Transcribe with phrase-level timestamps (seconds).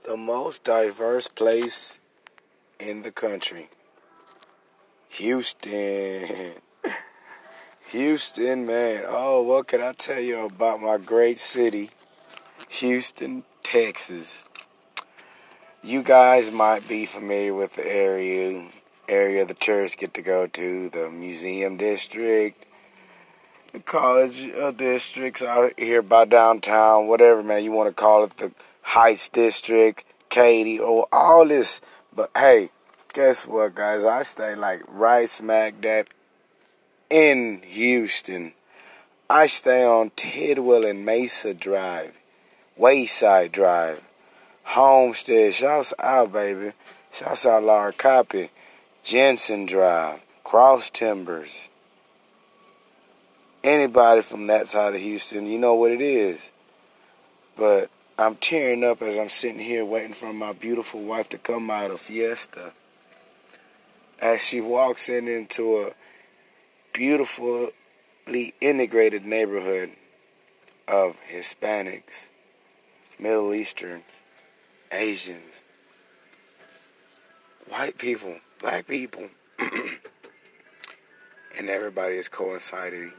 [0.00, 1.98] the most diverse place
[2.78, 3.68] in the country.
[5.10, 6.52] Houston.
[7.90, 9.04] Houston, man.
[9.06, 11.90] Oh, what can I tell you about my great city,
[12.68, 14.44] Houston, Texas?
[15.82, 18.68] You guys might be familiar with the area
[19.08, 22.64] area the tourists get to go to, the museum district,
[23.72, 28.36] the college uh, districts out here by downtown, whatever man you want to call it,
[28.36, 28.52] the
[28.90, 31.80] Heights District, Katy, or all this.
[32.12, 32.70] But hey,
[33.12, 34.02] guess what, guys?
[34.02, 36.08] I stay like right smack dab
[37.08, 38.52] in Houston.
[39.28, 42.18] I stay on Tidwell and Mesa Drive,
[42.76, 44.00] Wayside Drive,
[44.64, 45.54] Homestead.
[45.54, 46.72] Shouts out, baby.
[47.12, 48.48] Shouts out, Laura Koppe,
[49.04, 51.68] Jensen Drive, Cross Timbers.
[53.62, 56.50] Anybody from that side of Houston, you know what it is.
[57.56, 57.88] But
[58.20, 61.90] I'm tearing up as I'm sitting here waiting for my beautiful wife to come out
[61.90, 62.72] of Fiesta.
[64.20, 65.92] As she walks in into a
[66.92, 67.72] beautifully
[68.60, 69.92] integrated neighborhood
[70.86, 72.28] of Hispanics,
[73.18, 74.02] Middle Eastern,
[74.92, 75.62] Asians,
[77.70, 79.28] white people, black people,
[81.58, 83.14] and everybody is coinciding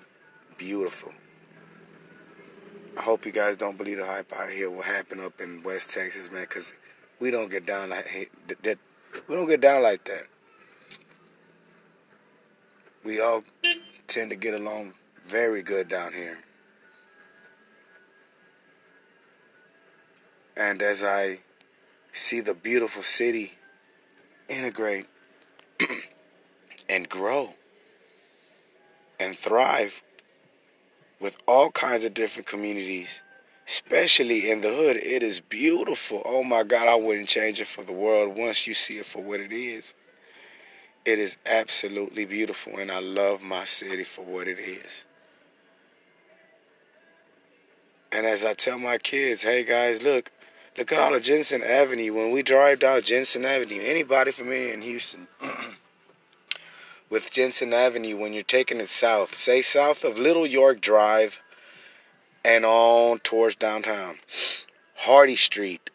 [0.59, 1.11] beautiful.
[2.97, 4.69] I hope you guys don't believe the hype out here.
[4.69, 6.43] What happened up in West Texas, man?
[6.43, 6.73] Because
[7.19, 8.29] we don't get down like
[8.65, 8.77] that.
[9.27, 10.23] We don't get down like that.
[13.03, 13.43] We all
[14.07, 14.93] tend to get along
[15.25, 16.39] very good down here.
[20.57, 21.39] And as I
[22.13, 23.53] see the beautiful city
[24.49, 25.07] integrate
[26.89, 27.55] and grow
[29.19, 30.03] and thrive
[31.21, 33.21] with all kinds of different communities,
[33.67, 34.97] especially in the hood.
[34.97, 36.21] It is beautiful.
[36.25, 39.21] Oh my God, I wouldn't change it for the world once you see it for
[39.21, 39.93] what it is.
[41.05, 45.05] It is absolutely beautiful, and I love my city for what it is.
[48.11, 50.31] And as I tell my kids, hey guys, look,
[50.77, 52.13] look at all of Jensen Avenue.
[52.13, 55.27] When we drive down Jensen Avenue, anybody familiar in Houston?
[57.11, 59.35] with Jensen Avenue when you're taking it south.
[59.35, 61.41] Say south of Little York Drive
[62.43, 64.17] and on towards downtown.
[64.95, 65.89] Hardy Street.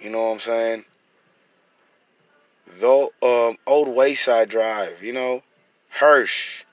[0.00, 0.84] You know what I'm saying?
[2.66, 5.42] Though um, Old Wayside Drive, you know,
[6.00, 6.64] Hirsch,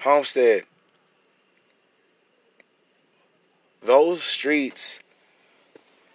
[0.00, 0.64] Homestead.
[3.82, 5.00] Those streets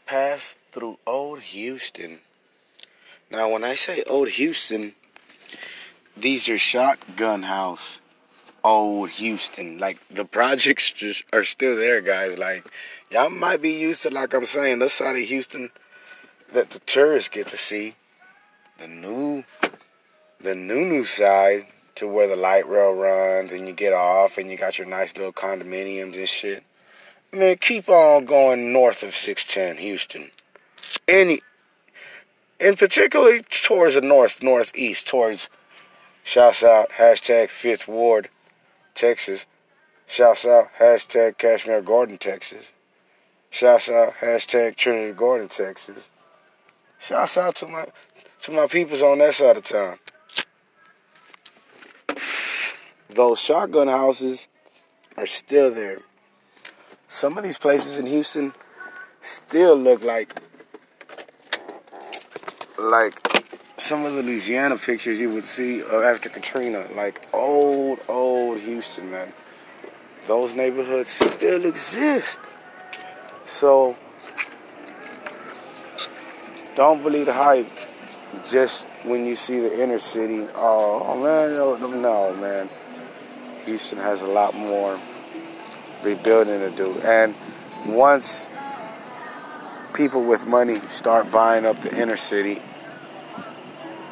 [0.05, 2.19] pass through Old Houston.
[3.31, 4.93] Now, when I say Old Houston,
[6.21, 7.99] these are Shotgun House,
[8.63, 9.77] old Houston.
[9.79, 12.37] Like the projects just are still there, guys.
[12.37, 12.65] Like
[13.09, 15.71] y'all might be used to, like I'm saying, this side of Houston
[16.53, 17.95] that the tourists get to see.
[18.79, 19.43] The new,
[20.39, 24.49] the new new side to where the light rail runs and you get off and
[24.49, 26.63] you got your nice little condominiums and shit.
[27.31, 30.31] Man, keep on going north of 610 Houston.
[31.07, 31.41] Any,
[32.59, 35.47] and particularly towards the north, northeast, towards
[36.23, 38.29] Shouts out, hashtag Fifth Ward,
[38.95, 39.45] Texas.
[40.07, 42.71] Shouts out, hashtag Kashmere Garden, Texas.
[43.49, 46.09] Shouts out, hashtag Trinity Garden, Texas.
[46.99, 47.85] Shouts out to my
[48.43, 49.97] to my peoples on that side of town.
[53.09, 54.47] Those shotgun houses
[55.17, 55.99] are still there.
[57.07, 58.53] Some of these places in Houston
[59.21, 60.39] still look like
[62.79, 63.40] like
[63.81, 69.33] some of the Louisiana pictures you would see after Katrina, like old, old Houston, man.
[70.27, 72.37] Those neighborhoods still exist.
[73.45, 73.97] So,
[76.75, 77.71] don't believe the hype
[78.49, 80.47] just when you see the inner city.
[80.55, 82.69] Oh, man, no, no, man.
[83.65, 84.99] Houston has a lot more
[86.03, 86.99] rebuilding to do.
[86.99, 87.35] And
[87.87, 88.47] once
[89.95, 92.61] people with money start buying up the inner city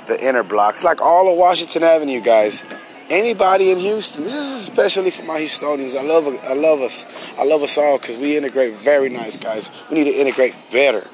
[0.09, 2.63] the inner blocks, like all of Washington Avenue, guys.
[3.09, 5.95] Anybody in Houston, this is especially for my Houstonians.
[5.95, 7.05] I love, I love us,
[7.39, 9.69] I love us all because we integrate very nice, guys.
[9.89, 11.07] We need to integrate better.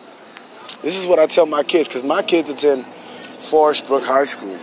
[0.81, 4.59] This is what I tell my kids because my kids attend Forest Brook High School,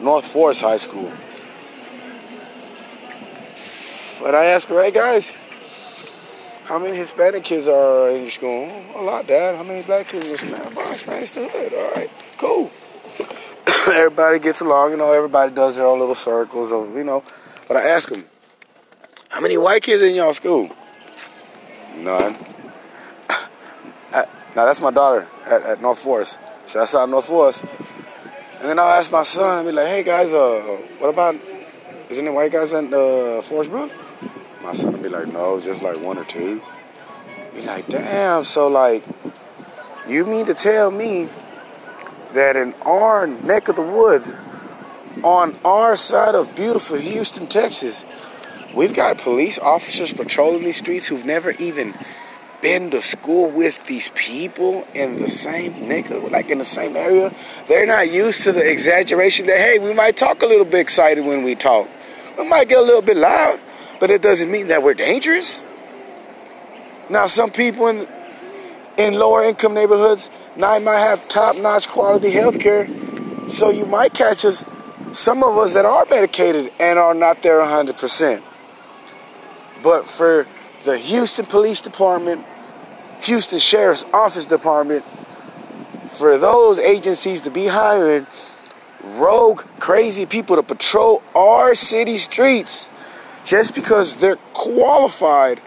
[0.00, 1.10] North Forest High School.
[4.20, 5.32] But I ask hey guys,
[6.64, 8.84] how many Hispanic kids are in your school?
[8.96, 9.56] A lot, Dad.
[9.56, 10.70] How many black kids in your school?
[10.72, 11.72] Man, Spanish the hood.
[11.72, 12.70] All right, cool.
[13.94, 17.24] everybody gets along, you know, everybody does their own little circles of, you know.
[17.66, 18.24] But I ask them,
[19.28, 20.70] how many white kids in y'all school?
[21.96, 22.36] None.
[23.28, 26.38] I, Now that's my daughter at, at North Forest.
[26.68, 27.64] Shouts out North Forest.
[28.60, 30.60] And then I'll ask my son, be like, hey guys, uh,
[30.98, 31.34] what about,
[32.08, 33.90] is any white guys in uh, Forest Brook?
[34.62, 36.62] My son will be like, no, just like one or two.
[37.54, 39.02] Be like, damn, so like,
[40.06, 41.28] you mean to tell me
[42.34, 44.30] that in our neck of the woods,
[45.22, 48.04] on our side of beautiful Houston, Texas,
[48.74, 51.94] we've got police officers patrolling these streets who've never even
[52.62, 57.34] been to school with these people in the same nigga, like in the same area.
[57.68, 61.24] They're not used to the exaggeration that, hey, we might talk a little bit excited
[61.24, 61.88] when we talk.
[62.38, 63.60] We might get a little bit loud,
[63.98, 65.64] but it doesn't mean that we're dangerous.
[67.08, 68.06] Now, some people in
[69.00, 70.28] in lower income neighborhoods
[70.60, 72.88] now might have top notch quality health care.
[73.48, 74.64] So you might catch us,
[75.12, 78.42] some of us that are medicated and are not there 100%.
[79.82, 80.46] But for
[80.84, 82.44] the Houston Police Department,
[83.22, 85.04] Houston Sheriff's Office Department,
[86.10, 88.26] for those agencies to be hiring
[89.02, 92.88] rogue, crazy people to patrol our city streets
[93.44, 95.60] just because they're qualified,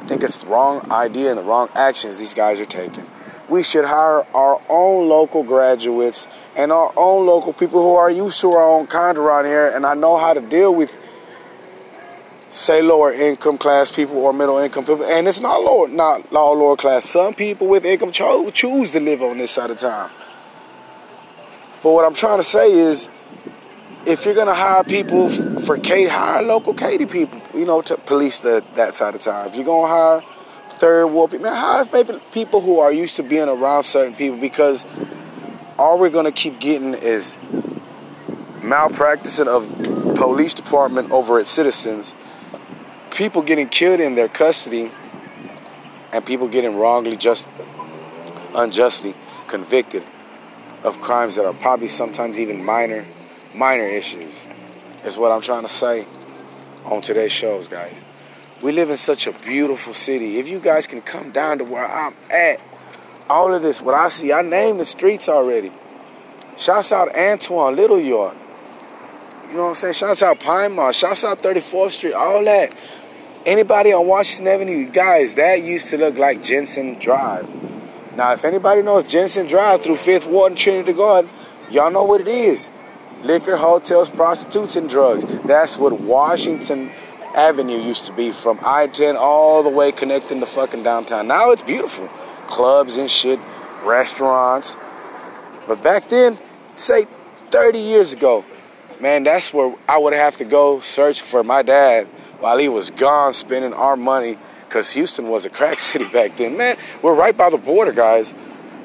[0.00, 3.06] I think it's the wrong idea and the wrong actions these guys are taking.
[3.48, 8.40] We should hire our own local graduates and our own local people who are used
[8.40, 10.92] to our own kind around here and I know how to deal with
[12.52, 16.54] say lower income class people or middle income people, and it's not lower, not all
[16.54, 17.08] lower class.
[17.08, 20.10] Some people with income cho- choose to live on this side of town.
[21.82, 23.08] But what I'm trying to say is,
[24.04, 25.30] if you're gonna hire people
[25.60, 29.48] for Katy, hire local Katy people, you know, to police the that side of town.
[29.48, 30.22] If you're gonna hire
[30.82, 34.36] third world people, man, hire maybe people who are used to being around certain people
[34.36, 34.84] because
[35.78, 37.36] all we're gonna keep getting is
[38.62, 39.68] malpracticing of
[40.16, 42.16] police department over its citizens
[43.12, 44.90] people getting killed in their custody
[46.12, 47.46] and people getting wrongly just
[48.56, 49.14] unjustly
[49.46, 50.02] convicted
[50.82, 53.06] of crimes that are probably sometimes even minor
[53.54, 54.46] minor issues
[55.04, 56.06] is what I'm trying to say
[56.84, 57.94] on today's shows guys
[58.62, 61.86] we live in such a beautiful city if you guys can come down to where
[61.86, 62.60] I'm at
[63.28, 65.72] all of this what I see I named the streets already
[66.56, 68.36] shouts out Antoine Little York
[69.52, 69.92] you know what I'm saying?
[69.92, 70.92] Shouts out Pine Mall.
[70.92, 72.14] Shouts out 34th Street.
[72.14, 72.74] All that.
[73.44, 77.46] Anybody on Washington Avenue, guys, that used to look like Jensen Drive.
[78.16, 81.30] Now, if anybody knows Jensen Drive through Fifth Ward and Trinity Garden,
[81.70, 82.70] y'all know what it is.
[83.24, 85.26] Liquor, hotels, prostitutes, and drugs.
[85.44, 86.90] That's what Washington
[87.34, 91.26] Avenue used to be from I-10 all the way connecting to fucking downtown.
[91.26, 92.08] Now it's beautiful.
[92.46, 93.40] Clubs and shit,
[93.82, 94.76] restaurants.
[95.66, 96.38] But back then,
[96.76, 97.06] say
[97.50, 98.44] 30 years ago,
[99.00, 102.06] man, that's where I would have to go search for my dad
[102.40, 106.56] while he was gone spending our money because Houston was a crack city back then.
[106.56, 108.34] Man, we're right by the border, guys.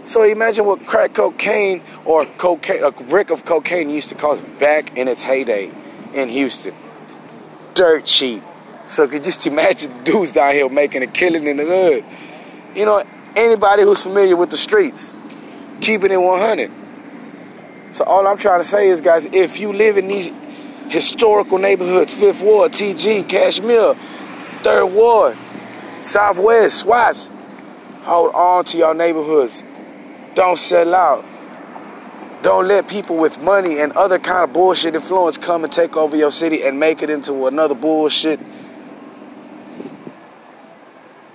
[0.05, 4.97] So imagine what crack cocaine or cocaine, a brick of cocaine used to cost back
[4.97, 5.69] in its heyday
[6.13, 6.73] in Houston.
[7.77, 8.43] Dirt cheap.
[8.87, 12.03] So could just imagine dudes down here making a killing in the hood.
[12.75, 13.03] You know,
[13.35, 15.13] anybody who's familiar with the streets,
[15.79, 16.71] keeping it in 100.
[17.95, 20.31] So all I'm trying to say is, guys, if you live in these
[20.89, 23.95] historical neighborhoods, Fifth Ward, TG, Kashmere,
[24.63, 25.37] Third Ward,
[26.01, 27.29] Southwest, Swats.
[28.03, 29.63] Hold on to your neighborhoods.
[30.33, 31.25] Don't sell out.
[32.47, 36.15] Don't let people with money and other kind of bullshit influence come and take over
[36.15, 38.39] your city and make it into another bullshit.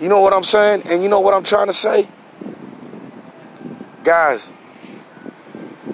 [0.01, 0.85] You know what I'm saying?
[0.87, 2.09] And you know what I'm trying to say?
[4.03, 4.51] Guys,